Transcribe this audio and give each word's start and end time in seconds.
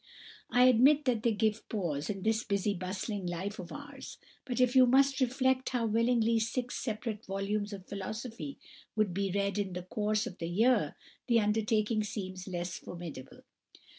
I 0.49 0.63
admit 0.63 1.05
that 1.05 1.21
they 1.21 1.31
'give 1.31 1.69
pause' 1.69 2.09
in 2.09 2.23
this 2.23 2.43
busy 2.43 2.73
bustling 2.73 3.27
life 3.27 3.59
of 3.59 3.71
ours; 3.71 4.17
but 4.45 4.59
if 4.59 4.75
you 4.75 4.85
reflect 4.85 5.69
how 5.69 5.85
willingly 5.85 6.39
six 6.39 6.73
separate 6.77 7.23
volumes 7.23 7.71
of 7.71 7.85
philosophy 7.85 8.57
would 8.95 9.13
be 9.13 9.31
read 9.31 9.59
in 9.59 9.73
the 9.73 9.83
course 9.83 10.25
of 10.25 10.39
the 10.39 10.49
year 10.49 10.95
the 11.27 11.39
undertaking 11.39 12.03
seems 12.03 12.47
less 12.47 12.79
formidable. 12.79 13.41